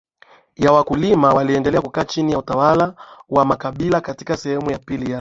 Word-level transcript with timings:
ya 0.55 0.71
wakulima 0.71 1.29
waliendelea 1.33 1.81
kukaa 1.81 2.05
chini 2.05 2.31
ya 2.31 2.39
utawala 2.39 2.95
wa 3.29 3.45
makabailaKatika 3.45 4.37
sehemu 4.37 4.71
ya 4.71 4.79
pili 4.79 5.03
ya 5.05 5.09